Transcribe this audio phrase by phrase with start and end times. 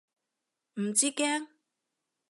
[0.77, 1.45] 唔知驚？